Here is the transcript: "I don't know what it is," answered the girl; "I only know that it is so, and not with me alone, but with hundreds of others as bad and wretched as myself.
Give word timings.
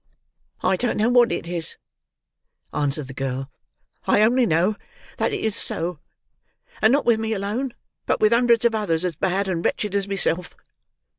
"I 0.63 0.77
don't 0.77 0.97
know 0.97 1.09
what 1.09 1.31
it 1.31 1.47
is," 1.47 1.77
answered 2.73 3.05
the 3.05 3.13
girl; 3.13 3.51
"I 4.07 4.23
only 4.23 4.47
know 4.47 4.75
that 5.17 5.31
it 5.31 5.41
is 5.45 5.55
so, 5.55 5.99
and 6.81 6.91
not 6.91 7.05
with 7.05 7.19
me 7.19 7.33
alone, 7.33 7.75
but 8.07 8.19
with 8.19 8.31
hundreds 8.33 8.65
of 8.65 8.73
others 8.73 9.05
as 9.05 9.15
bad 9.15 9.47
and 9.47 9.63
wretched 9.63 9.93
as 9.93 10.07
myself. 10.07 10.55